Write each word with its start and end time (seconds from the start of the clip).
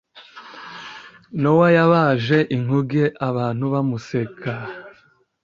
nowa 1.41 1.67
yabaje 1.77 2.37
inkuge 2.55 3.03
abantu 3.27 3.65
bamuseka 3.73 4.53